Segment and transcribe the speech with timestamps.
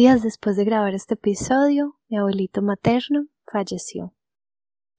[0.00, 4.14] Días después de grabar este episodio, mi abuelito materno falleció.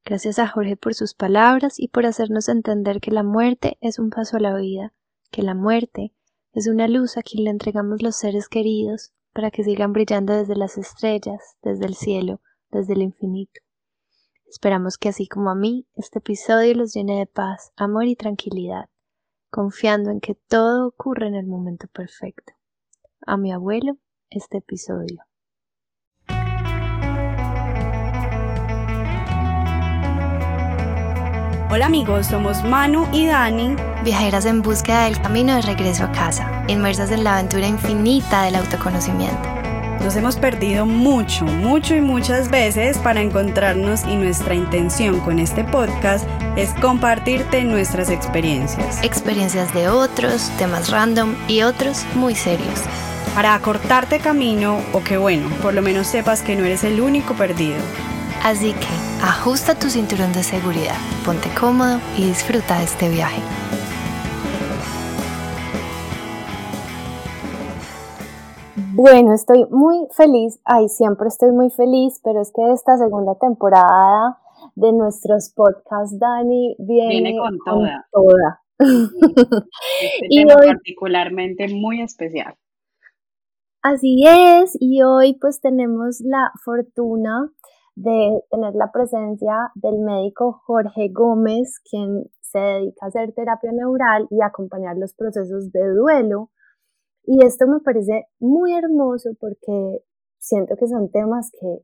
[0.05, 4.11] Gracias a Jorge por sus palabras y por hacernos entender que la muerte es un
[4.11, 4.93] paso a la vida,
[5.31, 6.13] que la muerte
[6.53, 10.55] es una luz a quien le entregamos los seres queridos para que sigan brillando desde
[10.55, 12.39] las estrellas, desde el cielo,
[12.69, 13.59] desde el infinito.
[14.47, 18.87] Esperamos que así como a mí, este episodio los llene de paz, amor y tranquilidad,
[19.49, 22.53] confiando en que todo ocurre en el momento perfecto.
[23.25, 23.97] A mi abuelo
[24.31, 25.23] este episodio.
[31.69, 36.65] Hola amigos, somos Manu y Dani, viajeras en búsqueda del camino de regreso a casa,
[36.67, 39.49] inmersas en la aventura infinita del autoconocimiento.
[40.01, 45.63] Nos hemos perdido mucho, mucho y muchas veces para encontrarnos y nuestra intención con este
[45.63, 46.27] podcast
[46.57, 49.01] es compartirte nuestras experiencias.
[49.03, 52.81] Experiencias de otros, temas random y otros muy serios
[53.35, 57.33] para acortarte camino o que bueno, por lo menos sepas que no eres el único
[57.33, 57.77] perdido.
[58.43, 63.41] Así que ajusta tu cinturón de seguridad, ponte cómodo y disfruta de este viaje.
[68.93, 74.37] Bueno, estoy muy feliz, ay, siempre estoy muy feliz, pero es que esta segunda temporada
[74.75, 78.61] de nuestros podcasts, Dani, viene, con toda.
[78.79, 82.55] Este y tema particularmente muy especial.
[83.83, 87.51] Así es, y hoy pues tenemos la fortuna
[87.95, 94.27] de tener la presencia del médico Jorge Gómez, quien se dedica a hacer terapia neural
[94.29, 96.51] y acompañar los procesos de duelo.
[97.23, 100.03] Y esto me parece muy hermoso porque
[100.37, 101.83] siento que son temas que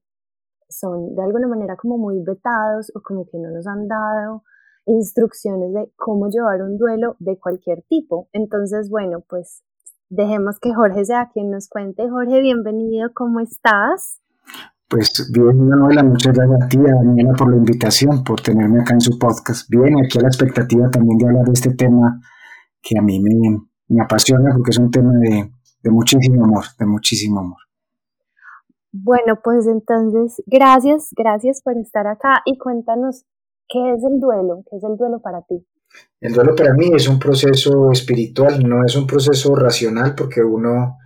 [0.69, 4.43] son de alguna manera como muy vetados o como que no nos han dado
[4.85, 8.29] instrucciones de cómo llevar un duelo de cualquier tipo.
[8.33, 9.63] Entonces, bueno, pues
[10.09, 12.09] dejemos que Jorge sea quien nos cuente.
[12.09, 14.21] Jorge, bienvenido, ¿cómo estás?
[14.89, 18.93] Pues bien, Manuela, muchas gracias a ti, a Daniela, por la invitación, por tenerme acá
[18.93, 19.69] en su podcast.
[19.69, 22.21] Bien, aquí a la expectativa también de hablar de este tema
[22.81, 25.51] que a mí me, apasiona porque es un tema de,
[25.83, 27.59] de muchísimo amor, de muchísimo amor.
[28.93, 33.25] Bueno, pues entonces, gracias, gracias por estar acá y cuéntanos
[33.67, 35.67] qué es el duelo, qué es el duelo para ti.
[36.19, 40.97] El duelo para mí es un proceso espiritual, no es un proceso racional porque uno,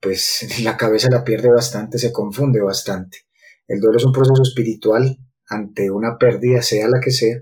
[0.00, 3.26] pues la cabeza la pierde bastante, se confunde bastante.
[3.66, 5.18] El duelo es un proceso espiritual
[5.48, 7.36] ante una pérdida, sea la que sea,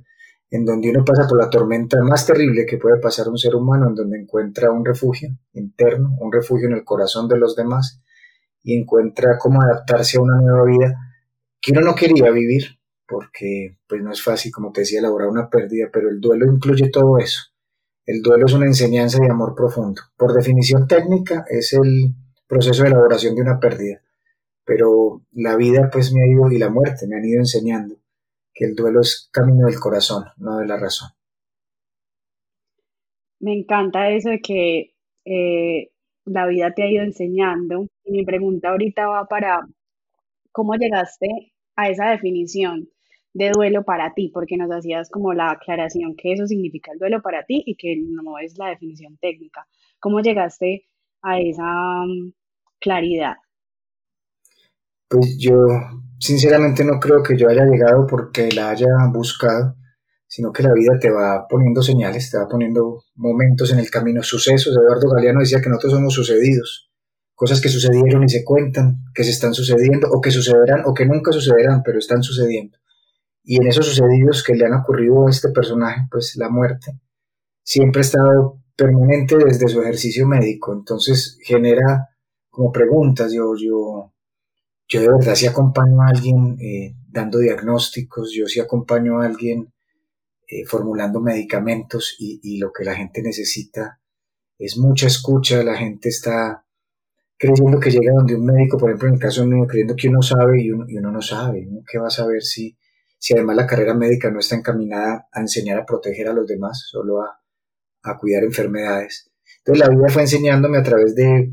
[0.51, 3.89] en donde uno pasa por la tormenta más terrible que puede pasar un ser humano,
[3.89, 8.01] en donde encuentra un refugio interno, un refugio en el corazón de los demás
[8.63, 10.97] y encuentra cómo adaptarse a una nueva vida
[11.61, 15.49] que uno no quería vivir, porque pues no es fácil, como te decía, elaborar una
[15.49, 17.41] pérdida, pero el duelo incluye todo eso.
[18.05, 20.01] El duelo es una enseñanza de amor profundo.
[20.17, 22.15] Por definición técnica es el
[22.47, 24.01] proceso de elaboración de una pérdida,
[24.65, 27.97] pero la vida pues me ha ido y la muerte me han ido enseñando
[28.55, 31.11] que el duelo es camino del corazón, no de la razón.
[33.39, 35.91] Me encanta eso de que eh,
[36.25, 37.87] la vida te ha ido enseñando.
[38.05, 39.67] Y mi pregunta ahorita va para
[40.53, 41.29] cómo llegaste
[41.77, 42.89] a esa definición
[43.37, 47.21] de duelo para ti, porque nos hacías como la aclaración que eso significa el duelo
[47.21, 49.67] para ti y que no es la definición técnica.
[50.01, 50.87] ¿Cómo llegaste
[51.21, 51.63] a esa
[52.07, 52.33] mm,
[52.81, 53.35] claridad?
[55.09, 55.67] Pues yo
[56.19, 59.77] sinceramente no creo que yo haya llegado porque la haya buscado,
[60.27, 64.23] sino que la vida te va poniendo señales, te va poniendo momentos en el camino,
[64.23, 64.75] sucesos.
[64.75, 66.91] Eduardo Galeano decía que nosotros somos sucedidos,
[67.35, 71.05] cosas que sucedieron y se cuentan, que se están sucediendo o que sucederán o que
[71.05, 72.79] nunca sucederán, pero están sucediendo.
[73.49, 76.99] Y en esos sucedidos que le han ocurrido a este personaje, pues la muerte,
[77.63, 80.73] siempre ha estado permanente desde su ejercicio médico.
[80.73, 82.09] Entonces genera
[82.51, 83.33] como preguntas.
[83.33, 84.13] Yo, yo,
[84.89, 89.73] yo de verdad sí acompaño a alguien eh, dando diagnósticos, yo sí acompaño a alguien
[90.49, 94.01] eh, formulando medicamentos y, y, lo que la gente necesita
[94.59, 96.65] es mucha escucha, la gente está
[97.39, 100.23] creyendo que llega donde un médico, por ejemplo en el caso mío, creyendo que uno
[100.23, 102.77] sabe y uno, y uno no sabe, qué va a saber si
[103.19, 106.87] si además la carrera médica no está encaminada a enseñar a proteger a los demás,
[106.91, 107.41] solo a,
[108.21, 109.33] cuidar enfermedades.
[109.59, 111.53] Entonces la vida fue enseñándome a través de,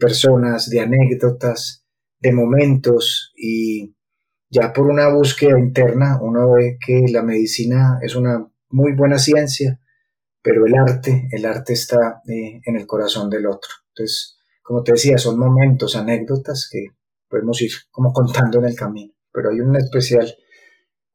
[0.00, 1.84] personas, de anécdotas,
[2.18, 3.94] de momentos y
[4.50, 9.80] ya por una búsqueda interna uno ve que la medicina es una muy buena ciencia,
[10.42, 13.70] pero el arte, el arte está eh, en el corazón del otro.
[13.90, 16.86] Entonces, como te decía, son momentos, anécdotas que
[17.28, 20.34] podemos ir como contando en el camino, pero hay un especial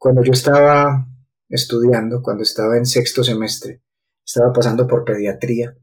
[0.01, 1.07] cuando yo estaba
[1.47, 3.83] estudiando, cuando estaba en sexto semestre,
[4.25, 5.77] estaba pasando por pediatría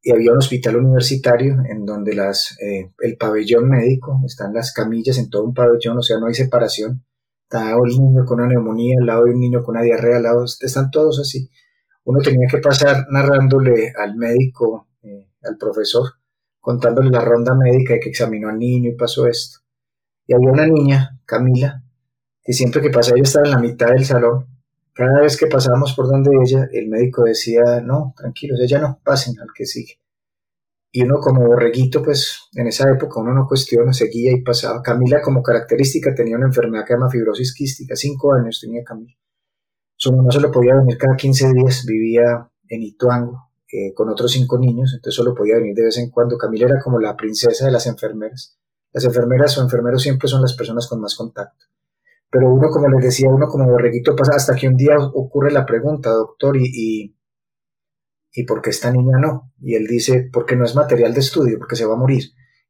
[0.00, 5.18] y había un hospital universitario en donde las, eh, el pabellón médico, están las camillas
[5.18, 7.04] en todo un pabellón, o sea, no hay separación.
[7.42, 10.22] Está el niño con una neumonía al lado de un niño con una diarrea al
[10.22, 11.50] lado, están todos así.
[12.04, 16.04] Uno tenía que pasar narrándole al médico, eh, al profesor,
[16.60, 19.58] contándole la ronda médica de que examinó al niño y pasó esto.
[20.24, 21.82] Y había una niña, Camila,
[22.46, 24.46] que siempre que pasaba ella estaba en la mitad del salón.
[24.92, 29.34] Cada vez que pasábamos por donde ella, el médico decía, no, tranquilos, ella no, pasen
[29.40, 30.00] al que sigue.
[30.92, 34.80] Y uno como borreguito, pues en esa época uno no cuestiona, seguía y pasaba.
[34.80, 39.12] Camila como característica tenía una enfermedad que se llama fibrosis quística, cinco años tenía Camila.
[39.96, 44.56] Su mamá solo podía venir cada 15 días, vivía en Ituango eh, con otros cinco
[44.56, 46.38] niños, entonces solo podía venir de vez en cuando.
[46.38, 48.56] Camila era como la princesa de las enfermeras.
[48.92, 51.66] Las enfermeras o enfermeros siempre son las personas con más contacto.
[52.30, 55.64] Pero uno, como les decía, uno como borreguito pasa hasta que un día ocurre la
[55.64, 57.14] pregunta, doctor, y,
[58.32, 59.52] y, por qué esta niña no?
[59.60, 62.24] Y él dice, porque no es material de estudio, porque se va a morir.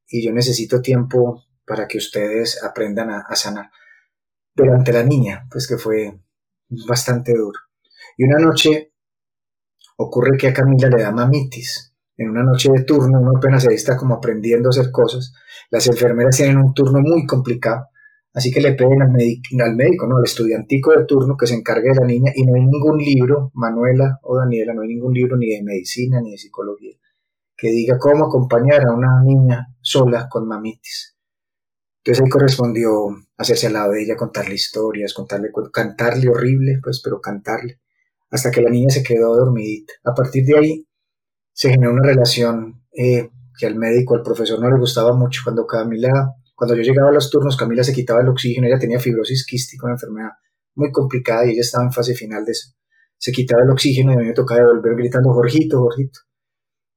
[0.09, 3.71] Y yo necesito tiempo para que ustedes aprendan a, a sanar.
[4.55, 6.21] Durante la niña, pues que fue
[6.87, 7.59] bastante duro.
[8.17, 8.93] Y una noche
[9.97, 13.75] ocurre que a Camila le da mamitis en una noche de turno, uno apenas ahí
[13.75, 15.35] está como aprendiendo a hacer cosas,
[15.71, 17.89] las enfermeras tienen un turno muy complicado,
[18.37, 19.11] así que le piden al,
[19.75, 20.19] médico, ¿no?
[20.19, 23.51] al estudiantico de turno que se encargue de la niña y no hay ningún libro,
[23.55, 26.97] Manuela o Daniela, no hay ningún libro ni de medicina ni de psicología
[27.57, 31.17] que diga cómo acompañar a una niña sola con mamitis.
[32.05, 32.91] Entonces ahí correspondió
[33.39, 37.81] hacerse al lado de ella, contarle historias, contarle, cantarle horrible, pues, pero cantarle,
[38.31, 39.95] hasta que la niña se quedó dormidita.
[40.05, 40.87] A partir de ahí,
[41.55, 45.41] se generó una relación eh, que al médico, al profesor no le gustaba mucho.
[45.43, 48.99] Cuando Camila, cuando yo llegaba a los turnos, Camila se quitaba el oxígeno, ella tenía
[48.99, 50.31] fibrosis quística, una enfermedad
[50.75, 52.71] muy complicada y ella estaba en fase final de eso.
[53.19, 56.21] Se quitaba el oxígeno y a mí me tocaba volver gritando, Jorgito, Jorgito.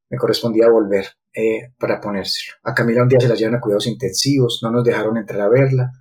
[0.10, 2.56] Me correspondía volver eh, para ponérselo.
[2.64, 5.50] A Camila un día se la llevan a cuidados intensivos, no nos dejaron entrar a
[5.50, 5.92] verla.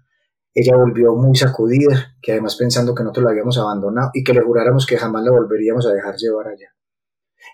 [0.55, 4.41] Ella volvió muy sacudida, que además pensando que nosotros la habíamos abandonado y que le
[4.41, 6.69] juráramos que jamás la volveríamos a dejar llevar allá.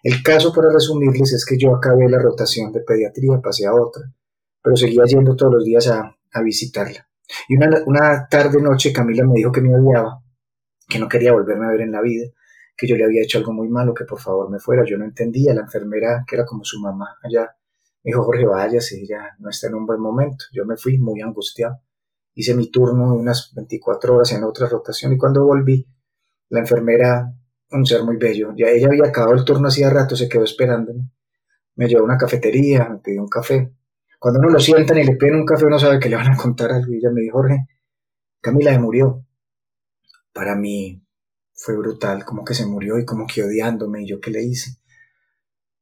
[0.02, 4.04] El caso, para resumirles, es que yo acabé la rotación de pediatría, pasé a otra,
[4.64, 7.06] pero seguía yendo todos los días a, visitarla.
[7.48, 10.22] Y una, tarde-noche Camila me dijo que me odiaba,
[10.88, 12.26] que no quería volverme a ver en la vida,
[12.76, 14.82] que yo le había hecho algo muy malo, que por favor me fuera.
[14.84, 17.54] Yo no entendía, la enfermera, que era como su mamá allá,
[18.02, 20.46] me dijo, Jorge, váyase, ya no está en un buen momento.
[20.52, 21.80] Yo me fui muy angustiado.
[22.34, 25.86] Hice mi turno unas 24 horas en otra rotación y cuando volví,
[26.48, 27.32] la enfermera
[27.70, 28.54] un ser muy bello.
[28.56, 31.10] Ya ella había acabado el turno hacía rato, se quedó esperándome.
[31.76, 33.72] Me llevó a una cafetería, me pidió un café.
[34.24, 36.36] Cuando uno lo sientan y le piden un café, uno sabe que le van a
[36.38, 36.90] contar algo.
[36.90, 37.66] Y ella me dijo, Jorge,
[38.40, 39.22] Camila se murió.
[40.32, 41.04] Para mí
[41.52, 44.02] fue brutal, como que se murió y como que odiándome.
[44.02, 44.78] Y yo, ¿qué le hice?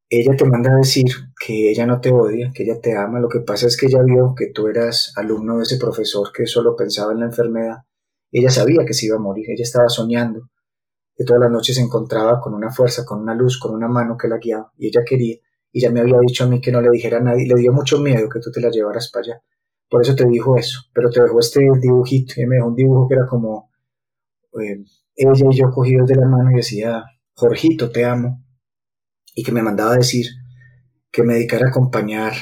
[0.08, 1.06] Ella te manda a decir
[1.38, 3.20] que ella no te odia, que ella te ama.
[3.20, 6.46] Lo que pasa es que ella vio que tú eras alumno de ese profesor que
[6.46, 7.84] solo pensaba en la enfermedad.
[8.32, 10.50] Ella sabía que se iba a morir, ella estaba soñando
[11.14, 14.16] que todas las noches se encontraba con una fuerza, con una luz, con una mano
[14.16, 15.36] que la guiaba, y ella quería,
[15.72, 17.72] y ya me había dicho a mí que no le dijera a nadie, le dio
[17.72, 19.42] mucho miedo que tú te la llevaras para allá.
[19.88, 23.08] Por eso te dijo eso, pero te dejó este dibujito, y me dejó un dibujo
[23.08, 23.70] que era como
[24.60, 24.84] eh,
[25.16, 27.04] ella y yo cogidos de la mano y decía,
[27.34, 28.44] Jorgito, te amo,
[29.34, 30.26] y que me mandaba a decir
[31.10, 32.32] que me dedicara a acompañar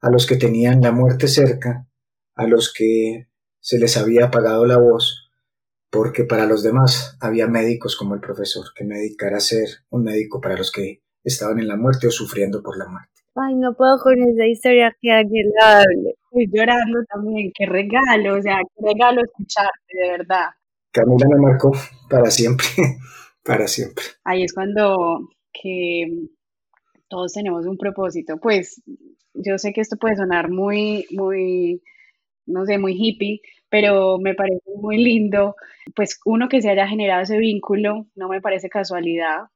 [0.00, 1.88] a los que tenían la muerte cerca,
[2.34, 3.28] a los que
[3.60, 5.30] se les había apagado la voz,
[5.90, 10.04] porque para los demás había médicos como el profesor, que me dedicara a ser un
[10.04, 13.10] médico para los que estaban en la muerte o sufriendo por la muerte.
[13.34, 16.14] Ay, no puedo con esa historia, que agradable.
[16.24, 20.46] Estoy llorando también, qué regalo, o sea, qué regalo escucharte, de verdad.
[20.90, 21.72] Camila me marcó
[22.08, 22.66] para siempre,
[23.44, 24.04] para siempre.
[24.24, 26.28] Ahí es cuando que
[27.08, 28.38] todos tenemos un propósito.
[28.38, 28.82] Pues
[29.34, 31.82] yo sé que esto puede sonar muy, muy,
[32.46, 35.56] no sé, muy hippie, pero me parece muy lindo,
[35.94, 39.48] pues uno que se haya generado ese vínculo, no me parece casualidad,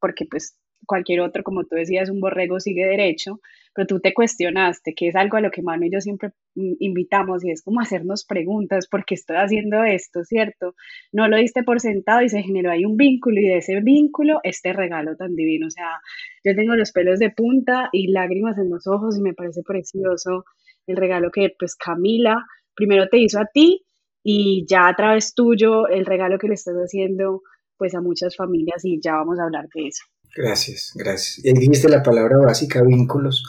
[0.00, 3.40] porque pues cualquier otro, como tú decías, un borrego sigue derecho,
[3.74, 7.44] pero tú te cuestionaste, que es algo a lo que Manu y yo siempre invitamos,
[7.44, 10.74] y es como hacernos preguntas, ¿por qué estoy haciendo esto, cierto?
[11.12, 14.40] No lo diste por sentado y se generó ahí un vínculo, y de ese vínculo,
[14.44, 16.00] este regalo tan divino, o sea,
[16.44, 20.44] yo tengo los pelos de punta y lágrimas en los ojos, y me parece precioso
[20.86, 23.82] el regalo que pues Camila primero te hizo a ti
[24.22, 27.42] y ya a través tuyo el regalo que le estás haciendo
[27.76, 30.04] pues a muchas familias y ya vamos a hablar de eso.
[30.36, 31.44] Gracias, gracias.
[31.44, 33.42] Y dijiste la palabra básica, vínculos.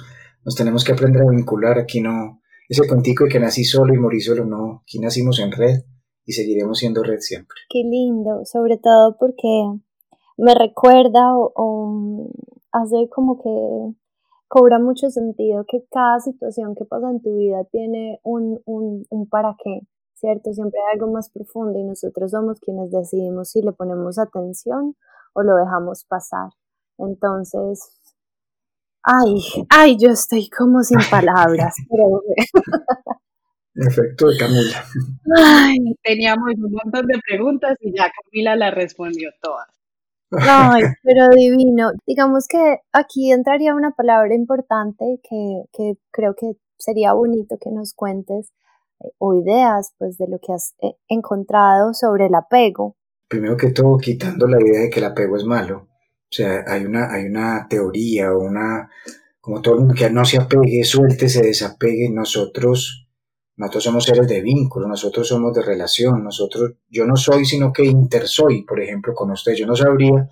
[0.46, 1.78] Nos tenemos que aprender a vincular.
[1.78, 2.40] Aquí no,
[2.70, 4.84] ese cuentico de que nací solo y morí solo, no.
[4.84, 5.82] Aquí nacimos en red
[6.26, 7.58] y seguiremos siendo red siempre.
[7.70, 9.48] Qué lindo, sobre todo porque
[10.38, 12.30] me recuerda o,
[12.72, 13.98] hace como que
[14.48, 19.28] cobra mucho sentido que cada situación que pasa en tu vida tiene un, un, un
[19.28, 19.82] para qué,
[20.14, 20.54] ¿cierto?
[20.54, 24.96] Siempre hay algo más profundo y nosotros somos quienes decidimos si le ponemos atención
[25.34, 26.52] o lo dejamos pasar.
[26.98, 27.92] Entonces,
[29.04, 31.76] ay, ay, yo estoy como sin palabras.
[31.90, 32.22] Pero...
[33.76, 34.84] Efecto de Camila.
[35.38, 39.68] Ay, teníamos un montón de preguntas y ya Camila la respondió todas.
[40.32, 41.92] Ay, pero divino.
[42.06, 47.94] Digamos que aquí entraría una palabra importante que, que creo que sería bonito que nos
[47.94, 48.52] cuentes
[49.00, 52.96] eh, o ideas pues de lo que has eh, encontrado sobre el apego.
[53.28, 55.88] Primero que todo, quitando la idea de que el apego es malo.
[56.30, 58.90] O sea, hay una, hay una teoría una,
[59.40, 62.10] como todo el mundo que no se apegue, suelte, se desapegue.
[62.10, 63.08] Nosotros
[63.58, 67.86] nosotros somos seres de vínculo, nosotros somos de relación, nosotros, yo no soy sino que
[67.86, 69.56] intersoy, por ejemplo, con usted.
[69.56, 70.30] Yo no sabría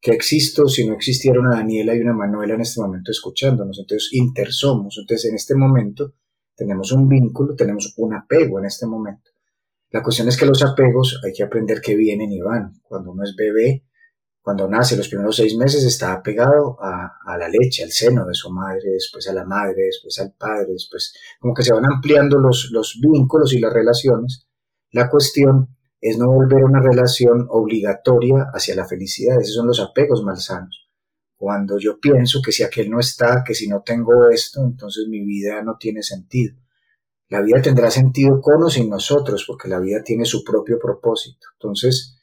[0.00, 3.80] que existo si no existiera una Daniela y una Manuela en este momento escuchándonos.
[3.80, 4.96] Entonces, intersomos.
[4.96, 6.14] Entonces, en este momento
[6.54, 9.32] tenemos un vínculo, tenemos un apego en este momento.
[9.90, 12.80] La cuestión es que los apegos hay que aprender que vienen y van.
[12.82, 13.86] Cuando uno es bebé,
[14.48, 18.50] cuando nace, los primeros seis meses está apegado a, la leche, al seno de su
[18.50, 22.70] madre, después a la madre, después al padre, después como que se van ampliando los,
[22.72, 24.48] los vínculos y las relaciones.
[24.90, 29.38] La cuestión es no volver a una relación obligatoria hacia la felicidad.
[29.38, 30.88] Esos son los apegos malsanos.
[31.36, 35.26] Cuando yo pienso que si aquel no está, que si no tengo esto, entonces mi
[35.26, 36.56] vida no tiene sentido.
[37.28, 41.48] La vida tendrá sentido con o sin nosotros, porque la vida tiene su propio propósito.
[41.60, 42.17] Entonces,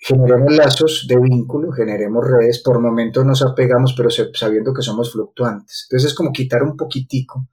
[0.00, 5.86] generemos lazos de vínculo, generemos redes, por momentos nos apegamos, pero sabiendo que somos fluctuantes.
[5.88, 7.46] Entonces es como quitar un poquitico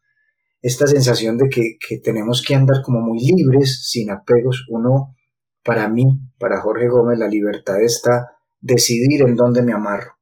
[0.62, 4.66] esta sensación de que, tenemos que andar como muy libres, sin apegos.
[4.70, 5.16] Uno,
[5.64, 6.06] para mí,
[6.40, 10.14] para Jorge Gómez, la libertad está decidir en dónde me amarro.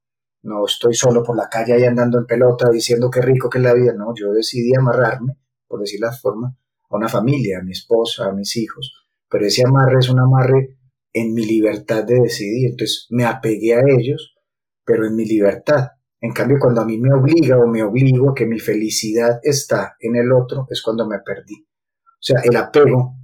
[0.42, 3.64] No estoy solo por la calle ahí andando en pelota diciendo qué rico que es
[3.64, 3.94] la vida.
[3.94, 6.56] No, yo decidí amarrarme, por decir la forma,
[6.90, 8.94] a una familia, a mi esposa, a mis hijos.
[9.30, 10.78] Pero ese amarre es un amarre
[11.16, 12.72] en mi libertad de decidir.
[12.72, 14.36] Entonces me apegué a ellos,
[14.84, 15.92] pero en mi libertad.
[16.20, 19.96] En cambio, cuando a mí me obliga o me obligo a que mi felicidad está
[20.00, 21.66] en el otro, es cuando me perdí.
[22.04, 23.16] O sea, el apego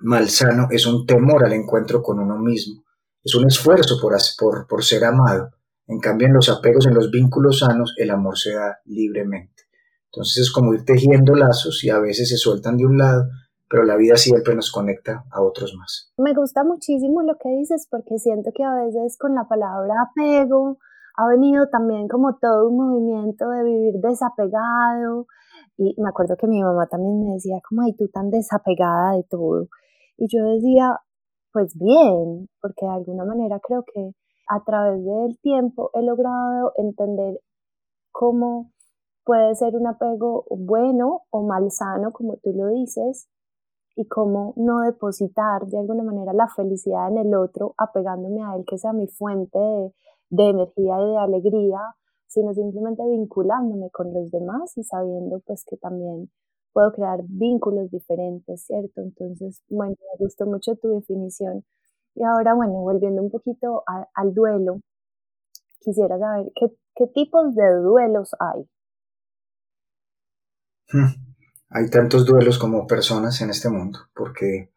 [0.00, 2.84] malsano es un temor al encuentro con uno mismo,
[3.22, 5.50] es un esfuerzo por, por, por ser amado.
[5.86, 9.64] En cambio, en los apegos, en los vínculos sanos, el amor se da libremente.
[10.06, 13.28] Entonces es como ir tejiendo lazos y a veces se sueltan de un lado
[13.70, 16.12] pero la vida siempre nos conecta a otros más.
[16.18, 20.78] Me gusta muchísimo lo que dices porque siento que a veces con la palabra apego
[21.16, 25.26] ha venido también como todo un movimiento de vivir desapegado
[25.76, 29.24] y me acuerdo que mi mamá también me decía como ay tú tan desapegada de
[29.30, 29.68] todo
[30.16, 30.98] y yo decía
[31.52, 34.12] pues bien porque de alguna manera creo que
[34.48, 37.40] a través del tiempo he logrado entender
[38.10, 38.72] cómo
[39.24, 43.28] puede ser un apego bueno o malsano como tú lo dices
[44.00, 48.64] y cómo no depositar de alguna manera la felicidad en el otro, apegándome a él
[48.66, 49.58] que sea mi fuente
[50.30, 51.80] de, energía y de alegría,
[52.26, 56.30] sino simplemente vinculándome con los demás y sabiendo pues que también
[56.72, 59.02] puedo crear vínculos diferentes, ¿cierto?
[59.02, 61.64] Entonces, bueno, me gustó mucho tu definición.
[62.14, 63.82] Y ahora, bueno, volviendo un poquito
[64.14, 64.80] al duelo,
[65.80, 68.66] quisiera saber qué, qué tipos de duelos hay.
[71.70, 74.72] Hay tantos duelos como personas en este mundo, porque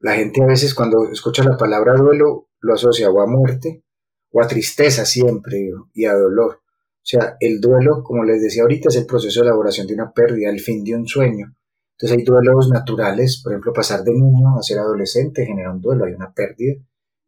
[0.00, 3.84] la gente a veces cuando escucha la palabra duelo lo asocia o a muerte
[4.30, 6.60] o a tristeza siempre y a dolor.
[7.06, 10.12] O sea, el duelo, como les decía ahorita, es el proceso de elaboración de una
[10.12, 11.54] pérdida, el fin de un sueño.
[11.92, 16.04] Entonces hay duelos naturales, por ejemplo, pasar de niño a ser adolescente genera un duelo,
[16.04, 16.74] hay una pérdida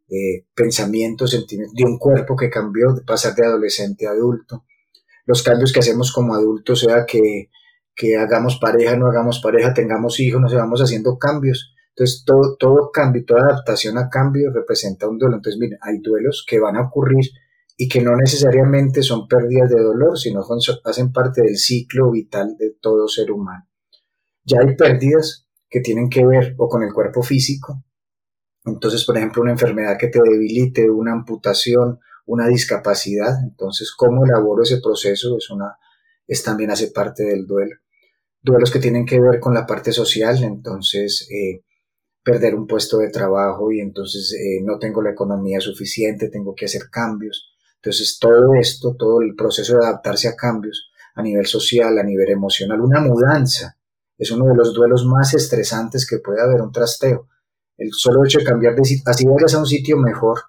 [0.08, 4.64] de pensamientos, sentimientos, de un cuerpo que cambió, de pasar de adolescente a adulto.
[5.24, 7.50] Los cambios que hacemos como adultos, sea que
[7.98, 11.74] que hagamos pareja, no hagamos pareja, tengamos hijos, nos vamos haciendo cambios.
[11.88, 15.34] Entonces, todo, todo cambio, toda adaptación a cambio representa un duelo.
[15.34, 17.28] Entonces, miren, hay duelos que van a ocurrir
[17.76, 20.44] y que no necesariamente son pérdidas de dolor, sino
[20.84, 23.66] hacen parte del ciclo vital de todo ser humano.
[24.44, 27.82] Ya hay pérdidas que tienen que ver o con el cuerpo físico.
[28.64, 33.42] Entonces, por ejemplo, una enfermedad que te debilite, una amputación, una discapacidad.
[33.42, 35.36] Entonces, ¿cómo elaboro ese proceso?
[35.36, 35.78] Es, una,
[36.28, 37.74] es también hace parte del duelo
[38.42, 41.62] duelos que tienen que ver con la parte social, entonces eh,
[42.22, 46.66] perder un puesto de trabajo y entonces eh, no tengo la economía suficiente, tengo que
[46.66, 47.54] hacer cambios.
[47.76, 52.30] Entonces todo esto, todo el proceso de adaptarse a cambios a nivel social, a nivel
[52.30, 53.76] emocional, una mudanza,
[54.16, 57.28] es uno de los duelos más estresantes que puede haber un trasteo.
[57.76, 60.40] El solo hecho de cambiar de sitio, así vayas a un sitio mejor,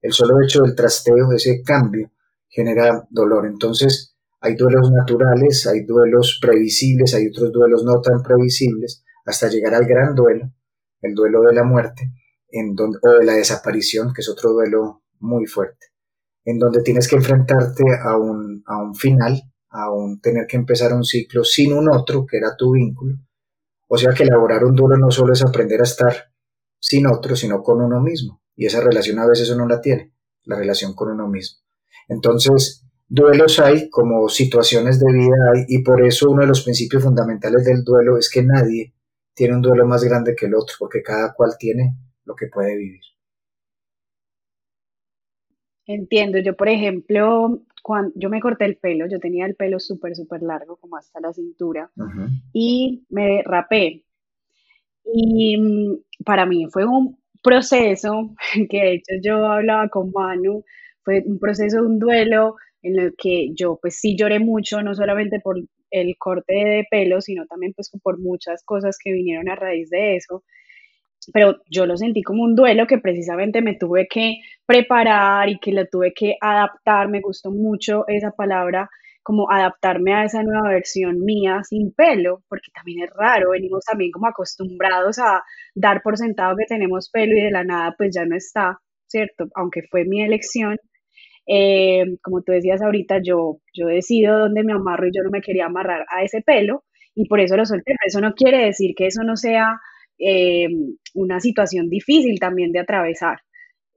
[0.00, 2.10] el solo hecho del trasteo, ese cambio,
[2.48, 3.46] genera dolor.
[3.46, 9.74] Entonces, hay duelos naturales, hay duelos previsibles, hay otros duelos no tan previsibles, hasta llegar
[9.74, 10.52] al gran duelo,
[11.02, 12.12] el duelo de la muerte,
[12.48, 15.86] en donde, o de la desaparición, que es otro duelo muy fuerte,
[16.44, 20.92] en donde tienes que enfrentarte a un, a un final, a un tener que empezar
[20.92, 23.16] un ciclo sin un otro, que era tu vínculo.
[23.88, 26.14] O sea que elaborar un duelo no solo es aprender a estar
[26.78, 28.42] sin otro, sino con uno mismo.
[28.54, 30.14] Y esa relación a veces uno la tiene,
[30.44, 31.58] la relación con uno mismo.
[32.08, 37.02] Entonces, duelos hay como situaciones de vida hay, y por eso uno de los principios
[37.02, 38.92] fundamentales del duelo es que nadie
[39.34, 42.76] tiene un duelo más grande que el otro, porque cada cual tiene lo que puede
[42.76, 43.00] vivir.
[45.86, 50.14] Entiendo, yo por ejemplo, cuando yo me corté el pelo, yo tenía el pelo súper,
[50.14, 51.90] súper largo, como hasta la cintura,
[52.52, 54.04] y me rapé.
[55.04, 58.34] Y mm, para mí fue un proceso
[58.68, 60.64] que de hecho yo hablaba con Manu,
[61.02, 65.40] fue un proceso un duelo en el que yo pues sí lloré mucho, no solamente
[65.40, 65.56] por
[65.90, 70.16] el corte de pelo, sino también pues por muchas cosas que vinieron a raíz de
[70.16, 70.44] eso.
[71.32, 75.72] Pero yo lo sentí como un duelo que precisamente me tuve que preparar y que
[75.72, 77.08] lo tuve que adaptar.
[77.08, 78.88] Me gustó mucho esa palabra,
[79.22, 84.10] como adaptarme a esa nueva versión mía sin pelo, porque también es raro, venimos también
[84.10, 85.42] como acostumbrados a
[85.74, 89.48] dar por sentado que tenemos pelo y de la nada pues ya no está, ¿cierto?
[89.54, 90.78] Aunque fue mi elección.
[91.50, 95.40] Eh, como tú decías ahorita, yo, yo decido dónde me amarro y yo no me
[95.40, 97.94] quería amarrar a ese pelo y por eso lo solté.
[98.06, 99.80] eso no quiere decir que eso no sea
[100.18, 100.68] eh,
[101.14, 103.38] una situación difícil también de atravesar,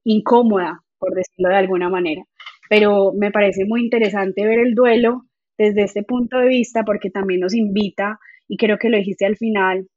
[0.03, 2.23] incómoda, por decirlo de alguna manera.
[2.69, 5.23] Pero me parece muy interesante ver el duelo
[5.57, 8.17] desde este punto de vista porque también nos invita,
[8.47, 9.87] y creo que lo dijiste al final,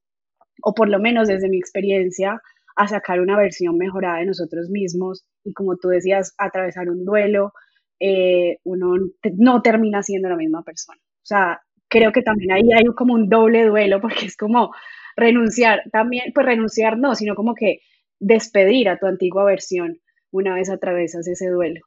[0.63, 2.41] o por lo menos desde mi experiencia,
[2.77, 7.53] a sacar una versión mejorada de nosotros mismos y como tú decías, atravesar un duelo,
[8.01, 8.95] eh, uno
[9.37, 10.99] no termina siendo la misma persona.
[10.99, 14.73] O sea, creo que también ahí hay como un doble duelo porque es como
[15.17, 17.81] renunciar, también, pues renunciar no, sino como que
[18.19, 19.99] despedir a tu antigua versión
[20.31, 21.81] una vez atravesas ese duelo.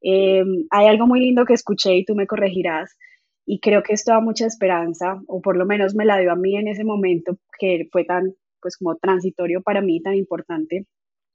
[0.00, 2.96] Em, hay algo muy lindo que escuché y tú me corregirás,
[3.44, 6.36] y creo que esto da mucha esperanza, o por lo menos me la dio a
[6.36, 10.86] mí en ese momento que fue tan pues como transitorio para mí, tan importante,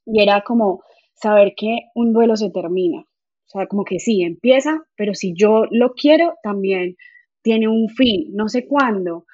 [0.05, 0.81] y era como
[1.13, 3.01] saber que un duelo se termina,
[3.47, 6.95] o sea, como que sí, empieza, pero si yo lo quiero, también
[7.41, 9.25] tiene un fin, no sé cuándo,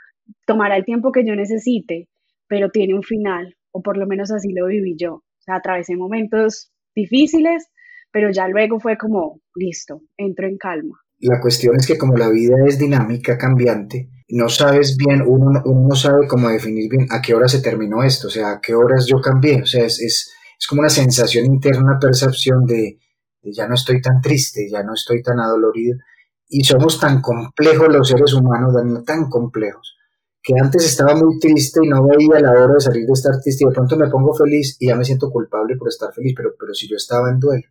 [0.46, 2.10] tomará el tiempo que yo necesite,
[2.48, 5.16] pero tiene un final, o por lo menos así lo viví yo.
[5.16, 7.68] O sea, atravesé momentos difíciles,
[8.12, 11.00] pero ya luego fue como, listo, entro en calma.
[11.20, 15.96] La cuestión es que como la vida es dinámica, cambiante, no sabes bien, uno, no
[15.96, 19.06] sabe cómo definir bien a qué hora se terminó esto, o sea, a qué horas
[19.06, 20.34] yo cambié, o sea, es, es,
[20.68, 22.98] como una sensación interna, una percepción de,
[23.44, 26.00] ya no estoy tan triste, ya no estoy tan adolorido,
[26.48, 29.96] y somos tan complejos los seres humanos, Daniel, tan complejos,
[30.42, 33.66] que antes estaba muy triste y no veía la hora de salir de estar triste
[33.66, 36.56] y de pronto me pongo feliz y ya me siento culpable por estar feliz, pero,
[36.60, 37.68] pero si yo estaba en duelo.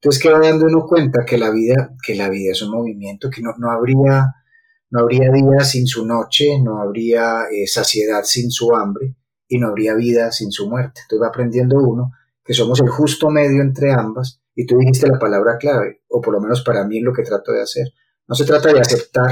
[0.00, 3.42] Entonces queda dando uno cuenta que la vida, que la vida es un movimiento, que
[3.42, 4.32] no, no habría
[4.90, 9.68] no habría día sin su noche, no habría eh, saciedad sin su hambre y no
[9.68, 11.00] habría vida sin su muerte.
[11.02, 12.12] Entonces va aprendiendo uno
[12.44, 16.32] que somos el justo medio entre ambas y tú dijiste la palabra clave, o por
[16.34, 17.88] lo menos para mí es lo que trato de hacer.
[18.26, 19.30] No se trata de aceptar,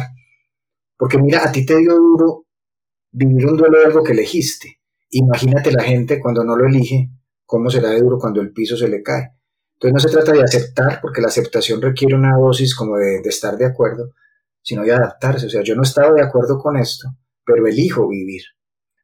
[0.96, 2.46] porque mira, a ti te dio duro
[3.10, 4.80] vivir un duelo de algo que elegiste.
[5.10, 7.10] Imagínate la gente cuando no lo elige,
[7.44, 9.32] cómo será de duro cuando el piso se le cae.
[9.74, 13.28] Entonces no se trata de aceptar, porque la aceptación requiere una dosis como de, de
[13.28, 14.12] estar de acuerdo,
[14.66, 15.46] sino de adaptarse.
[15.46, 17.08] O sea, yo no estaba de acuerdo con esto,
[17.44, 18.42] pero elijo vivir.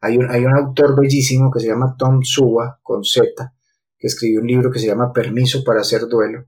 [0.01, 3.55] Hay un, hay un autor bellísimo que se llama Tom Suba, con Z,
[3.97, 6.47] que escribió un libro que se llama Permiso para hacer duelo.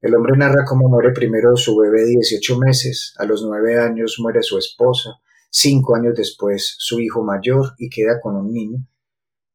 [0.00, 4.18] El hombre narra cómo muere primero su bebé de 18 meses, a los 9 años
[4.20, 5.10] muere su esposa,
[5.50, 8.86] cinco años después su hijo mayor y queda con un niño.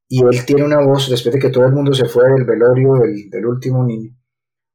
[0.09, 2.95] Y él tiene una voz, después de que todo el mundo se fue del velorio
[2.95, 4.11] del, del último niño,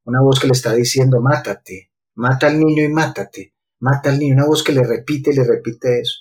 [0.05, 4.35] una voz que le está diciendo, mátate, mata al niño y mátate mata al niño,
[4.35, 6.19] una voz que le repite le repite eso,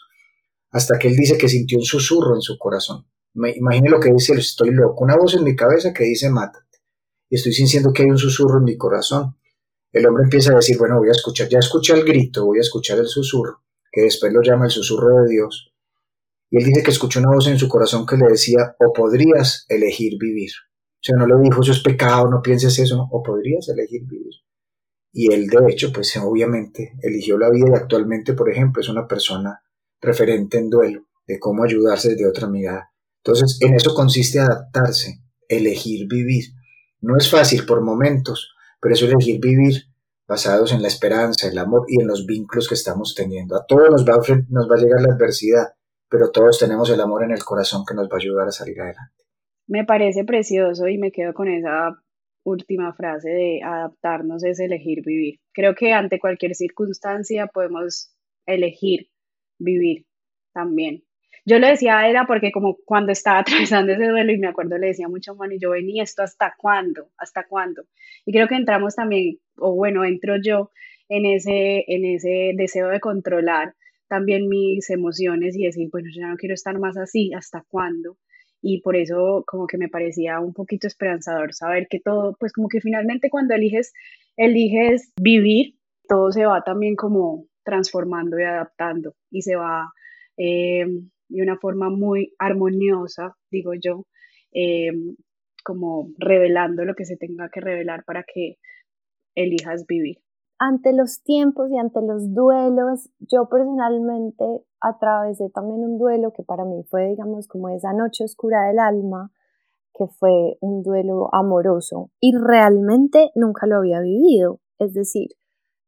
[0.71, 3.07] hasta que él dice que sintió un susurro en su corazón.
[3.35, 6.79] Imagine lo que dice, estoy loco, una voz en mi cabeza que dice mátate,
[7.29, 9.37] y estoy sintiendo que hay un susurro en mi corazón.
[9.93, 12.63] El hombre empieza a decir, bueno, voy a escuchar, ya escuché el grito, voy a
[12.63, 15.73] escuchar el susurro, que después lo llama el susurro de Dios.
[16.51, 19.67] Y él dice que escuchó una voz en su corazón que le decía, o podrías
[19.69, 20.51] elegir vivir.
[20.71, 24.44] O sea, no le dijo, eso es pecado, no pienses eso, o podrías elegir vivir
[25.15, 29.07] y él de hecho pues obviamente eligió la vida y actualmente por ejemplo es una
[29.07, 29.63] persona
[30.01, 32.91] referente en duelo de cómo ayudarse desde otra mirada.
[33.25, 36.47] Entonces en eso consiste adaptarse, elegir vivir.
[37.01, 39.85] No es fácil por momentos, pero es elegir vivir
[40.27, 43.57] basados en la esperanza, el amor y en los vínculos que estamos teniendo.
[43.57, 45.69] A todos nos va a, nos va a llegar la adversidad,
[46.09, 48.81] pero todos tenemos el amor en el corazón que nos va a ayudar a salir
[48.81, 49.25] adelante.
[49.67, 52.04] Me parece precioso y me quedo con esa
[52.45, 55.41] última frase de adaptarnos es elegir vivir.
[55.53, 58.15] Creo que ante cualquier circunstancia podemos
[58.47, 59.09] elegir
[59.59, 60.07] vivir
[60.53, 61.03] también.
[61.47, 64.89] Yo lo decía era porque como cuando estaba atravesando ese duelo y me acuerdo le
[64.89, 67.85] decía mucho a y yo venía esto hasta cuándo, hasta cuándo.
[68.25, 70.71] Y creo que entramos también, o bueno, entro yo
[71.09, 73.75] en ese, en ese deseo de controlar
[74.09, 78.17] también mis emociones y decir, bueno, yo ya no quiero estar más así, ¿hasta cuándo?
[78.67, 82.69] Y por eso como que me parecía un poquito esperanzador saber que todo, pues como
[82.69, 83.93] que finalmente cuando eliges,
[84.39, 85.75] eliges vivir,
[86.09, 89.93] todo se va también como transformando y adaptando y se va
[90.39, 90.87] eh,
[91.29, 94.07] de una forma muy armoniosa, digo yo,
[94.55, 94.93] eh,
[95.63, 98.57] como revelando lo que se tenga que revelar para que
[99.35, 100.21] elijas vivir.
[100.59, 104.45] Ante los tiempos y ante los duelos, yo personalmente
[104.85, 109.33] atravesé también un duelo que para mí fue, digamos, como esa noche oscura del alma,
[109.95, 114.61] que fue un duelo amoroso y realmente nunca lo había vivido.
[114.79, 115.29] Es decir,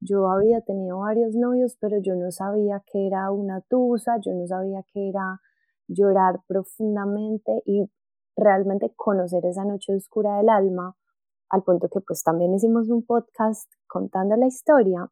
[0.01, 4.47] yo había tenido varios novios, pero yo no sabía que era una tusa, yo no
[4.47, 5.41] sabía que era
[5.89, 7.91] llorar profundamente y
[8.37, 10.97] realmente conocer esa noche oscura del alma
[11.49, 15.11] al punto que pues también hicimos un podcast contando la historia,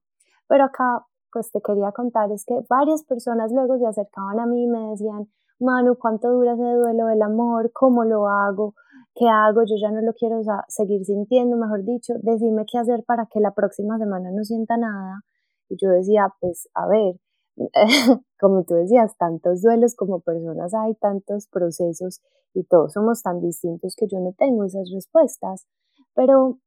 [0.48, 4.64] pero acá pues te quería contar es que varias personas luego se acercaban a mí
[4.64, 7.72] y me decían, Manu, ¿cuánto dura ese duelo del amor?
[7.74, 8.74] ¿Cómo lo hago?
[9.16, 9.62] ¿Qué hago?
[9.64, 13.52] Yo ya no lo quiero seguir sintiendo, mejor dicho, decime qué hacer para que la
[13.52, 15.22] próxima semana no sienta nada.
[15.68, 17.16] Y yo decía, pues a ver,
[18.40, 22.20] como tú decías, tantos duelos como personas hay, tantos procesos
[22.52, 25.66] y todos somos tan distintos que yo no tengo esas respuestas.
[26.14, 26.58] Pero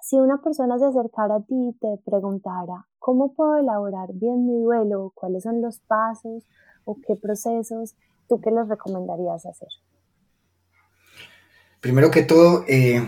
[0.00, 4.62] si una persona se acercara a ti y te preguntara, ¿cómo puedo elaborar bien mi
[4.62, 5.12] duelo?
[5.14, 6.44] ¿Cuáles son los pasos
[6.84, 7.94] o qué procesos?
[8.28, 9.68] ¿Tú qué les recomendarías hacer?
[11.80, 13.06] Primero que todo, eh,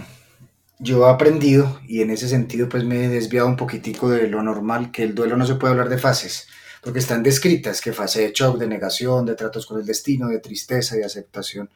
[0.78, 4.42] yo he aprendido y en ese sentido pues me he desviado un poquitico de lo
[4.42, 6.48] normal, que el duelo no se puede hablar de fases,
[6.82, 10.40] porque están descritas, que fase de shock, de negación, de tratos con el destino, de
[10.40, 11.70] tristeza, de aceptación.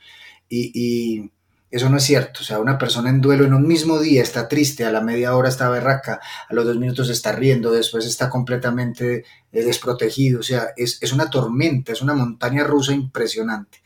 [0.48, 1.30] y
[1.74, 2.40] eso no es cierto.
[2.40, 5.34] O sea, una persona en duelo en un mismo día está triste, a la media
[5.34, 10.38] hora está berraca, a los dos minutos está riendo, después está completamente eh, desprotegido.
[10.38, 13.82] O sea, es, es una tormenta, es una montaña rusa impresionante.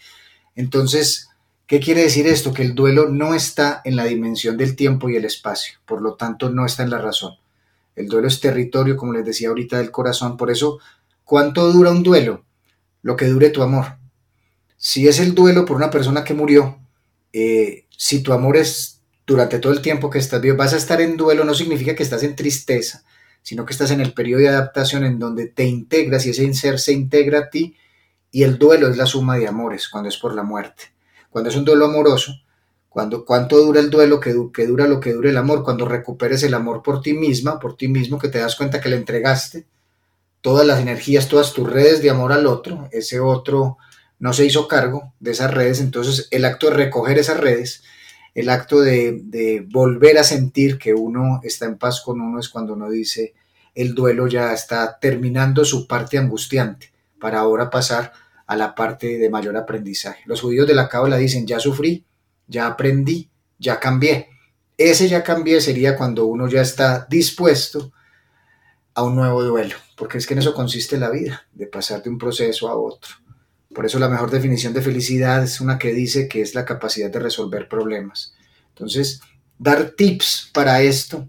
[0.54, 1.30] Entonces,
[1.66, 2.52] ¿qué quiere decir esto?
[2.52, 6.14] Que el duelo no está en la dimensión del tiempo y el espacio, por lo
[6.14, 7.36] tanto no está en la razón.
[7.96, 10.36] El duelo es territorio, como les decía ahorita, del corazón.
[10.36, 10.78] Por eso,
[11.24, 12.44] ¿cuánto dura un duelo?
[13.00, 13.96] Lo que dure tu amor.
[14.76, 16.78] Si es el duelo por una persona que murió,
[17.32, 21.00] eh, si tu amor es durante todo el tiempo que estás vivo, vas a estar
[21.00, 23.04] en duelo, no significa que estás en tristeza,
[23.42, 26.78] sino que estás en el periodo de adaptación en donde te integras y ese ser
[26.78, 27.76] se integra a ti
[28.30, 30.84] y el duelo es la suma de amores cuando es por la muerte.
[31.30, 32.32] Cuando es un duelo amoroso,
[32.88, 36.42] cuando cuánto dura el duelo, que, que dura lo que dure el amor, cuando recuperes
[36.42, 39.66] el amor por ti misma, por ti mismo, que te das cuenta que le entregaste
[40.40, 43.76] todas las energías, todas tus redes de amor al otro, ese otro
[44.18, 47.84] no se hizo cargo de esas redes, entonces el acto de recoger esas redes,
[48.34, 52.74] el acto de, volver a sentir que uno está en paz con uno es cuando
[52.74, 53.34] uno dice
[53.74, 58.12] el duelo ya está terminando su parte angustiante para ahora pasar
[58.46, 60.22] a la parte de mayor aprendizaje.
[60.26, 62.04] Los judíos de la cábala dicen ya sufrí,
[62.46, 64.28] ya aprendí, ya cambié.
[64.76, 67.92] Ese ya cambié sería cuando uno ya está dispuesto
[68.94, 72.10] a un nuevo duelo, porque es que en eso consiste la vida, de pasar de
[72.10, 73.10] un proceso a otro.
[73.78, 77.12] Por eso la mejor definición de felicidad es una que dice que es la capacidad
[77.12, 78.34] de resolver problemas.
[78.70, 79.20] Entonces,
[79.56, 81.28] dar tips para esto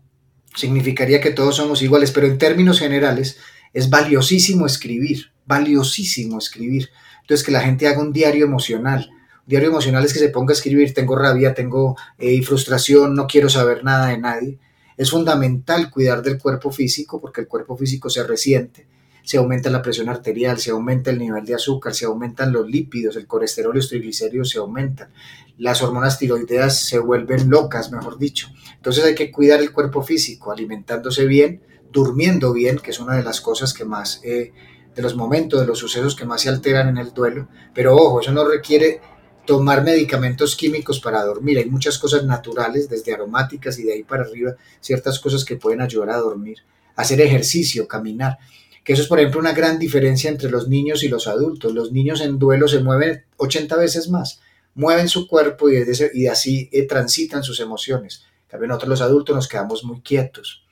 [0.55, 3.37] significaría que todos somos iguales, pero en términos generales
[3.71, 6.89] es valiosísimo escribir, valiosísimo escribir.
[7.21, 9.11] Entonces, que la gente haga un diario emocional.
[9.11, 13.27] Un diario emocional es que se ponga a escribir, tengo rabia, tengo eh, frustración, no
[13.27, 14.57] quiero saber nada de nadie.
[14.97, 18.87] Es fundamental cuidar del cuerpo físico porque el cuerpo físico se resiente
[19.23, 23.15] se aumenta la presión arterial, se aumenta el nivel de azúcar, se aumentan los lípidos,
[23.15, 25.09] el colesterol y los triglicéridos se aumentan,
[25.57, 28.49] las hormonas tiroideas se vuelven locas, mejor dicho.
[28.75, 33.23] Entonces hay que cuidar el cuerpo físico, alimentándose bien, durmiendo bien, que es una de
[33.23, 34.53] las cosas que más, eh,
[34.95, 37.47] de los momentos, de los sucesos que más se alteran en el duelo.
[37.73, 39.01] Pero ojo, eso no requiere
[39.45, 41.57] tomar medicamentos químicos para dormir.
[41.57, 45.81] Hay muchas cosas naturales, desde aromáticas y de ahí para arriba, ciertas cosas que pueden
[45.81, 46.59] ayudar a dormir.
[46.95, 48.37] Hacer ejercicio, caminar
[48.83, 51.73] que eso es, por ejemplo, una gran diferencia entre los niños y los adultos.
[51.73, 54.41] Los niños en duelo se mueven 80 veces más,
[54.73, 58.23] mueven su cuerpo y, y así eh, transitan sus emociones.
[58.47, 60.63] También nosotros los adultos nos quedamos muy quietos.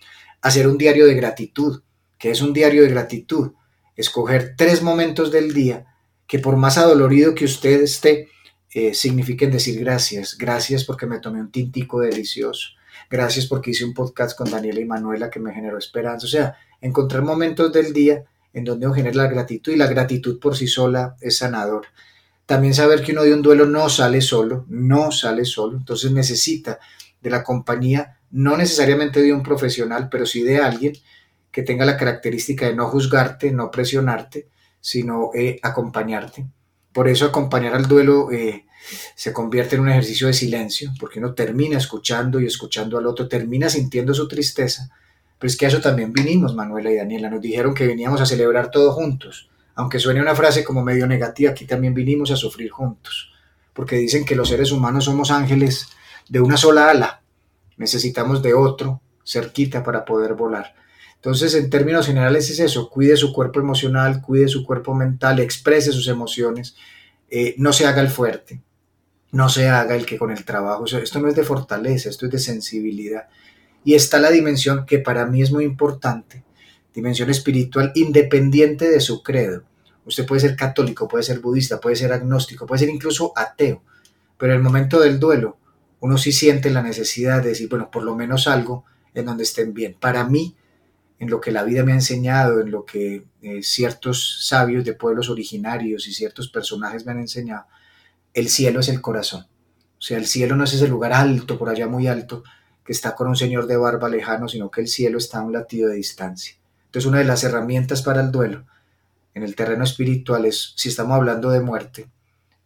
[0.41, 1.81] hacer un diario de gratitud.
[2.17, 3.51] que es un diario de gratitud?
[3.95, 5.85] Escoger tres momentos del día
[6.27, 8.29] que por más adolorido que usted esté,
[8.73, 10.37] eh, signifiquen decir gracias.
[10.37, 12.69] Gracias porque me tomé un tintico delicioso.
[13.09, 16.25] Gracias porque hice un podcast con Daniela y Manuela que me generó esperanza.
[16.25, 20.39] O sea, encontrar momentos del día en donde uno genera la gratitud y la gratitud
[20.39, 21.87] por sí sola es sanador.
[22.45, 26.79] También saber que uno de un duelo no sale solo, no sale solo, entonces necesita
[27.21, 30.93] de la compañía, no necesariamente de un profesional, pero sí de alguien
[31.51, 34.47] que tenga la característica de no juzgarte, no presionarte,
[34.79, 36.47] sino eh, acompañarte.
[36.93, 38.66] Por eso acompañar al duelo eh,
[39.15, 43.27] se convierte en un ejercicio de silencio, porque uno termina escuchando y escuchando al otro,
[43.27, 44.89] termina sintiendo su tristeza.
[45.39, 47.29] Pero es que a eso también vinimos, Manuela y Daniela.
[47.29, 49.49] Nos dijeron que veníamos a celebrar todos juntos.
[49.75, 53.31] Aunque suene una frase como medio negativa, aquí también vinimos a sufrir juntos.
[53.73, 55.89] Porque dicen que los seres humanos somos ángeles
[56.29, 57.21] de una sola ala.
[57.77, 60.73] Necesitamos de otro cerquita para poder volar.
[61.15, 65.91] Entonces, en términos generales es eso, cuide su cuerpo emocional, cuide su cuerpo mental, exprese
[65.91, 66.75] sus emociones,
[67.29, 68.61] eh, no se haga el fuerte,
[69.31, 72.31] no se haga el que con el trabajo, esto no es de fortaleza, esto es
[72.31, 73.27] de sensibilidad.
[73.83, 76.43] Y está la dimensión que para mí es muy importante,
[76.93, 79.63] dimensión espiritual independiente de su credo.
[80.05, 83.83] Usted puede ser católico, puede ser budista, puede ser agnóstico, puede ser incluso ateo,
[84.37, 85.57] pero en el momento del duelo
[85.99, 89.73] uno sí siente la necesidad de decir, bueno, por lo menos algo en donde estén
[89.73, 89.95] bien.
[89.99, 90.55] Para mí,
[91.19, 94.93] en lo que la vida me ha enseñado, en lo que eh, ciertos sabios de
[94.93, 97.65] pueblos originarios y ciertos personajes me han enseñado,
[98.39, 99.47] el cielo es el corazón.
[99.97, 102.43] O sea, el cielo no es ese lugar alto, por allá muy alto,
[102.85, 105.53] que está con un señor de barba lejano, sino que el cielo está a un
[105.53, 106.55] latido de distancia.
[106.85, 108.65] Entonces, una de las herramientas para el duelo
[109.33, 112.09] en el terreno espiritual es, si estamos hablando de muerte,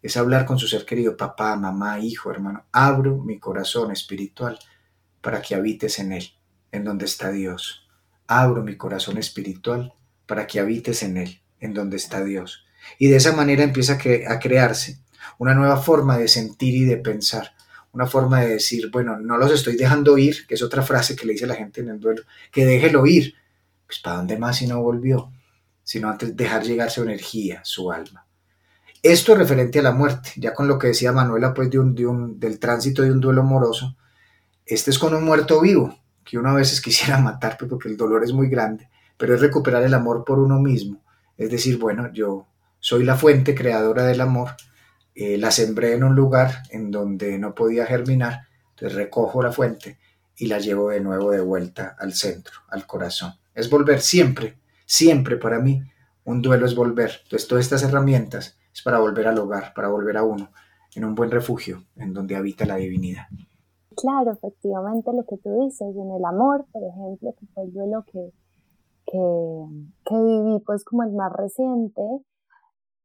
[0.01, 2.65] es hablar con su ser querido, papá, mamá, hijo, hermano.
[2.71, 4.59] Abro mi corazón espiritual
[5.21, 6.31] para que habites en él,
[6.71, 7.81] en donde está Dios
[8.31, 9.93] abro mi corazón espiritual
[10.25, 12.63] para que habites en él, en donde está Dios.
[12.97, 14.99] Y de esa manera empieza a crearse
[15.37, 17.51] una nueva forma de sentir y de pensar,
[17.93, 21.25] una forma de decir, bueno, no los estoy dejando ir, que es otra frase que
[21.25, 23.35] le dice la gente en el duelo, que déjelo ir.
[23.85, 25.31] Pues ¿para dónde más si no volvió?
[25.83, 28.25] Sino antes dejar llegar su energía, su alma.
[29.03, 32.39] Esto es referente a la muerte, ya con lo que decía Manuela, pues de un,
[32.39, 33.97] del tránsito de un duelo amoroso,
[34.65, 37.97] este es con un muerto vivo, que uno a veces quisiera matar pues, porque el
[37.97, 41.03] dolor es muy grande, pero es recuperar el amor por uno mismo.
[41.35, 42.47] Es decir, bueno, yo
[42.79, 44.51] soy la fuente creadora del amor,
[45.15, 49.97] eh, la sembré en un lugar en donde no podía germinar, entonces recojo la fuente
[50.37, 53.33] y la llevo de nuevo de vuelta al centro, al corazón.
[53.53, 55.81] Es volver siempre, siempre para mí,
[56.25, 57.11] un duelo es volver.
[57.23, 60.49] Entonces todas estas herramientas es para volver al hogar, para volver a uno,
[60.95, 63.27] en un buen refugio, en donde habita la divinidad.
[63.95, 68.05] Claro, efectivamente lo que tú dices, en el amor, por ejemplo, que fue el duelo
[68.11, 68.31] que,
[69.05, 72.01] que, viví pues como el más reciente,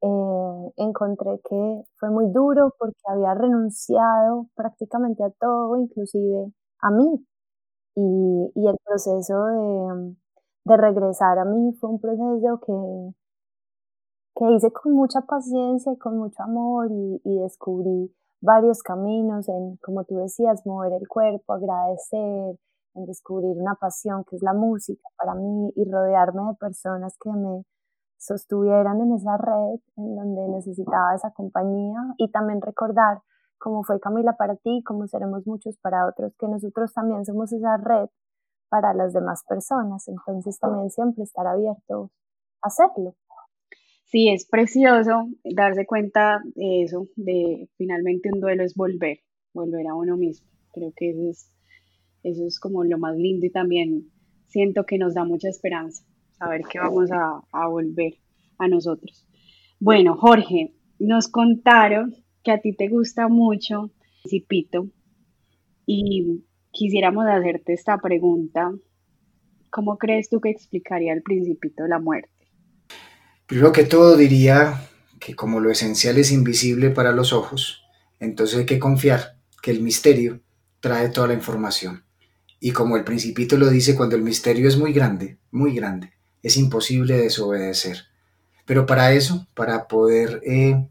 [0.03, 7.27] eh, encontré que fue muy duro porque había renunciado prácticamente a todo, inclusive a mí.
[7.97, 10.17] Y, y el proceso de,
[10.65, 13.15] de, regresar a mí fue un proceso que,
[14.37, 19.77] que hice con mucha paciencia y con mucho amor y, y descubrí varios caminos en,
[19.79, 22.57] como tú decías, mover el cuerpo, agradecer,
[22.95, 27.31] en descubrir una pasión que es la música para mí y rodearme de personas que
[27.31, 27.65] me
[28.19, 33.23] sostuvieran en esa red en donde necesitaba esa compañía y también recordar
[33.59, 37.77] cómo fue Camila para ti, cómo seremos muchos para otros, que nosotros también somos esa
[37.77, 38.09] red
[38.69, 40.07] para las demás personas.
[40.09, 42.11] Entonces también siempre estar abierto
[42.63, 43.17] a hacerlo.
[44.05, 49.19] Sí, es precioso darse cuenta de eso, de finalmente un duelo es volver,
[49.53, 50.49] volver a uno mismo.
[50.73, 51.53] Creo que eso es,
[52.23, 54.13] eso es como lo más lindo y también
[54.47, 56.05] siento que nos da mucha esperanza
[56.39, 58.15] saber que vamos a, volver
[58.59, 59.27] a nosotros.
[59.79, 63.91] Bueno, Jorge, nos contaron que a ti te gusta mucho
[64.23, 64.89] Principito
[65.87, 68.73] y quisiéramos hacerte esta pregunta.
[69.71, 72.31] ¿Cómo crees tú que explicaría el Principito de la muerte?
[73.47, 74.89] Primero que todo diría
[75.21, 77.85] que como lo esencial es invisible para los ojos,
[78.19, 80.41] entonces hay que confiar que el misterio
[80.81, 82.05] trae toda la información.
[82.59, 86.57] Y como el principito lo dice, cuando el misterio es muy grande, muy grande, es
[86.57, 88.05] imposible desobedecer.
[88.65, 90.89] Pero para eso, para poder eh,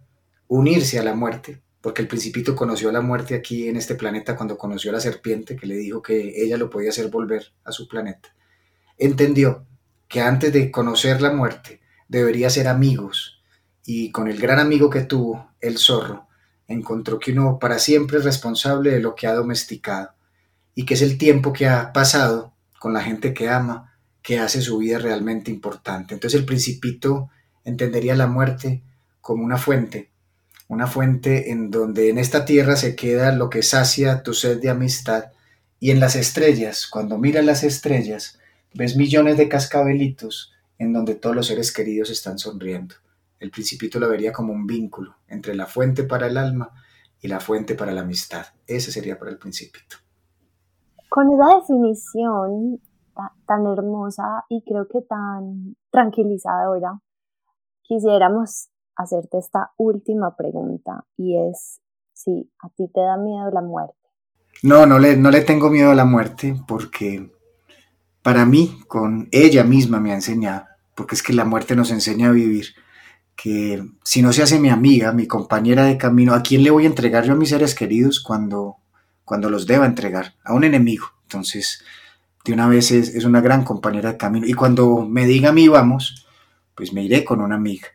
[0.47, 4.35] unirse a la muerte, porque el principito conoció a la muerte aquí en este planeta
[4.35, 7.71] cuando conoció a la serpiente que le dijo que ella lo podía hacer volver a
[7.71, 8.33] su planeta,
[8.97, 9.65] entendió
[10.07, 13.41] que antes de conocer la muerte, debería ser amigos.
[13.85, 16.27] Y con el gran amigo que tuvo, el zorro,
[16.67, 20.11] encontró que uno para siempre es responsable de lo que ha domesticado
[20.73, 23.94] y que es el tiempo que ha pasado con la gente que ama,
[24.25, 26.15] que hace su vida realmente importante.
[26.15, 27.29] Entonces el principito
[27.63, 28.81] entendería la muerte
[29.21, 30.09] como una fuente,
[30.67, 34.71] una fuente en donde en esta tierra se queda lo que sacia tu sed de
[34.71, 35.25] amistad
[35.79, 38.39] y en las estrellas, cuando miras las estrellas,
[38.73, 42.95] ves millones de cascabelitos en donde todos los seres queridos están sonriendo.
[43.39, 46.71] El principito lo vería como un vínculo entre la fuente para el alma
[47.21, 48.47] y la fuente para la amistad.
[48.65, 49.97] Ese sería para el principito.
[51.09, 52.81] Con esa definición
[53.45, 57.01] tan hermosa y creo que tan tranquilizadora,
[57.81, 61.81] quisiéramos hacerte esta última pregunta y es
[62.13, 63.95] si a ti te da miedo la muerte.
[64.63, 67.29] No, no le, no le tengo miedo a la muerte porque
[68.25, 72.29] para mí, con ella misma me ha enseñado, porque es que la muerte nos enseña
[72.29, 72.73] a vivir,
[73.35, 76.85] que si no se hace mi amiga, mi compañera de camino, ¿a quién le voy
[76.85, 78.77] a entregar yo a mis seres queridos cuando,
[79.25, 80.33] cuando los deba entregar?
[80.43, 81.05] A un enemigo.
[81.21, 81.83] Entonces,
[82.45, 84.47] de una vez es, es una gran compañera de camino.
[84.47, 86.27] Y cuando me diga a mí vamos,
[86.75, 87.87] pues me iré con una amiga.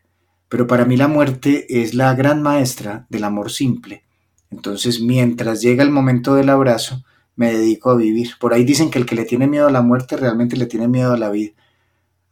[0.49, 4.03] Pero para mí la muerte es la gran maestra del amor simple.
[4.51, 7.05] Entonces, mientras llega el momento del abrazo,
[7.37, 8.33] me dedico a vivir.
[8.41, 10.89] Por ahí dicen que el que le tiene miedo a la muerte realmente le tiene
[10.89, 11.53] miedo a la vida.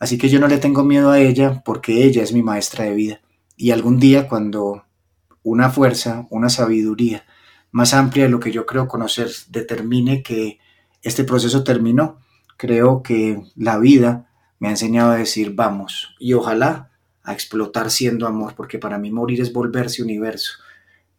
[0.01, 2.95] Así que yo no le tengo miedo a ella porque ella es mi maestra de
[2.95, 3.21] vida.
[3.57, 4.85] Y algún día cuando
[5.43, 7.25] una fuerza, una sabiduría
[7.71, 10.59] más amplia de lo que yo creo conocer determine que
[11.09, 12.21] este proceso terminó,
[12.57, 16.90] creo que la vida me ha enseñado a decir vamos y ojalá
[17.23, 20.55] a explotar siendo amor, porque para mí morir es volverse universo.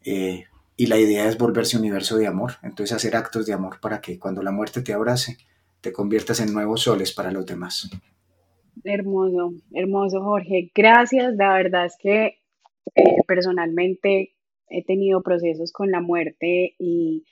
[0.04, 0.44] Eh,
[0.76, 4.18] y la idea es volverse universo de amor, entonces hacer actos de amor para que
[4.18, 5.36] cuando la muerte te abrace,
[5.80, 7.90] te conviertas en nuevos soles para los demás.
[8.82, 10.70] Hermoso, hermoso Jorge.
[10.74, 12.38] Gracias, la verdad es que
[12.94, 14.34] eh, personalmente
[14.68, 17.24] he tenido procesos con la muerte y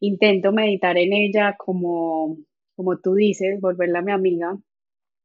[0.00, 2.38] intento meditar en ella como,
[2.76, 4.58] como tú dices, volverla mi amiga.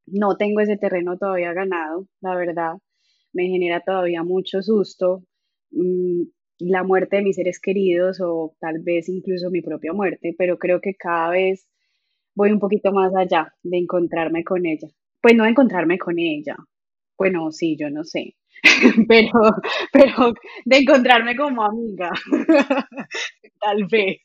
[0.07, 2.73] No tengo ese terreno todavía ganado, la verdad
[3.33, 5.23] me genera todavía mucho susto
[5.71, 6.23] mm,
[6.59, 10.79] la muerte de mis seres queridos o tal vez incluso mi propia muerte, pero creo
[10.79, 11.67] que cada vez
[12.35, 14.87] voy un poquito más allá de encontrarme con ella.
[15.21, 16.55] Pues no encontrarme con ella,
[17.17, 18.35] bueno, sí, yo no sé,
[19.07, 19.31] pero,
[19.91, 20.33] pero
[20.65, 22.11] de encontrarme como amiga,
[23.61, 24.17] tal vez.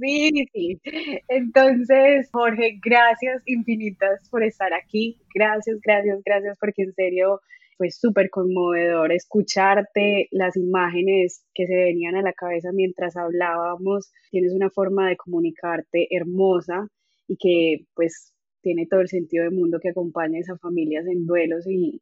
[0.00, 0.80] Sí, sí.
[1.28, 5.18] Entonces, Jorge, gracias infinitas por estar aquí.
[5.34, 7.40] Gracias, gracias, gracias, porque en serio
[7.76, 14.12] fue súper conmovedor escucharte, las imágenes que se venían a la cabeza mientras hablábamos.
[14.30, 16.86] Tienes una forma de comunicarte hermosa
[17.26, 21.66] y que pues tiene todo el sentido del mundo que acompaña a familias en duelos
[21.66, 22.00] y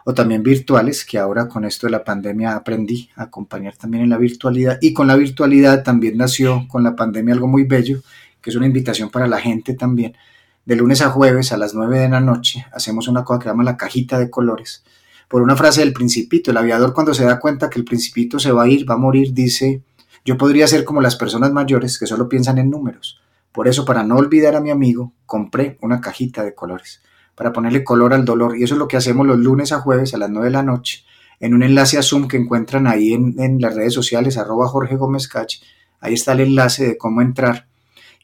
[0.09, 4.09] o también virtuales, que ahora con esto de la pandemia aprendí a acompañar también en
[4.09, 4.77] la virtualidad.
[4.79, 7.99] Y con la virtualidad también nació con la pandemia algo muy bello,
[8.39, 10.15] que es una invitación para la gente también.
[10.63, 13.49] De lunes a jueves a las 9 de la noche hacemos una cosa que se
[13.49, 14.85] llama la cajita de colores
[15.27, 16.51] por una frase del principito.
[16.51, 18.97] El aviador cuando se da cuenta que el principito se va a ir, va a
[18.97, 19.81] morir, dice,
[20.23, 23.19] yo podría ser como las personas mayores que solo piensan en números.
[23.51, 27.01] Por eso, para no olvidar a mi amigo, compré una cajita de colores,
[27.37, 28.57] para ponerle color al dolor.
[28.57, 30.63] Y eso es lo que hacemos los lunes a jueves a las 9 de la
[30.63, 31.05] noche,
[31.39, 35.29] en un enlace a Zoom que encuentran ahí en, las redes sociales, arroba Jorge Gómez
[35.29, 35.55] Cach.
[36.01, 37.67] Ahí está el enlace de cómo entrar.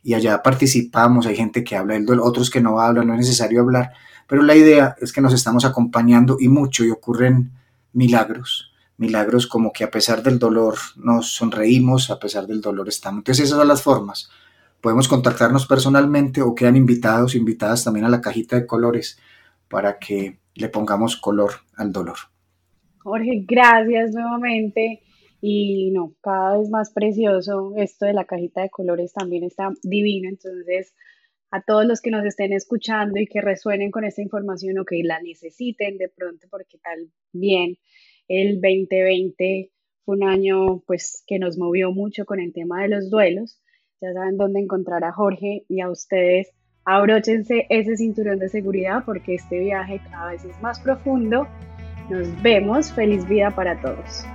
[0.03, 3.21] Y allá participamos, hay gente que habla del dolor, otros que no hablan, no es
[3.21, 3.93] necesario hablar
[4.27, 7.51] pero la idea es que nos estamos acompañando y mucho y ocurren
[7.91, 13.19] milagros, milagros como que a pesar del dolor nos sonreímos, a pesar del dolor estamos.
[13.19, 14.29] Entonces esas son las formas.
[14.83, 19.17] Podemos contactarnos personalmente o quedan invitados, invitadas también a la cajita de colores
[19.69, 22.17] para que le pongamos color al dolor.
[22.97, 24.99] Jorge, gracias nuevamente.
[25.39, 27.71] Y no, cada vez más precioso.
[27.77, 30.27] Esto de la cajita de colores también está divino.
[30.27, 30.93] Entonces,
[31.49, 35.01] a todos los que nos estén escuchando y que resuenen con esta información o que
[35.01, 37.77] la necesiten de pronto porque tal bien
[38.27, 39.71] el 2020
[40.03, 43.62] fue un año pues que nos movió mucho con el tema de los duelos.
[44.03, 46.51] Ya saben dónde encontrar a Jorge y a ustedes.
[46.83, 51.47] Abróchense ese cinturón de seguridad porque este viaje cada vez es más profundo.
[52.09, 52.91] Nos vemos.
[52.91, 54.25] Feliz vida para todos.